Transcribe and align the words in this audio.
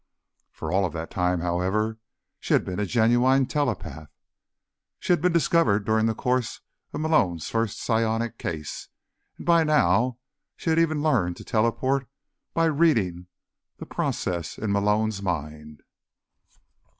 For 0.51 0.71
all 0.71 0.83
of 0.83 0.93
that 0.93 1.11
time, 1.11 1.41
however, 1.41 1.99
she 2.39 2.55
had 2.55 2.65
been 2.65 2.79
a 2.79 2.87
genuine 2.87 3.45
telepath. 3.45 4.09
She 4.97 5.13
had 5.13 5.21
been 5.21 5.31
discovered 5.31 5.85
during 5.85 6.07
the 6.07 6.15
course 6.15 6.61
of 6.91 7.01
Malone's 7.01 7.51
first 7.51 7.77
psionic 7.79 8.39
case, 8.39 8.87
and 9.37 9.45
by 9.45 9.63
now 9.63 10.17
she 10.55 10.71
had 10.71 10.79
even 10.79 11.03
learned 11.03 11.37
to 11.37 11.43
teleport 11.45 12.07
by 12.55 12.65
"reading" 12.65 13.27
the 13.77 13.85
process 13.85 14.57
in 14.57 14.71
Malone's 14.71 15.21
mind. 15.21 15.83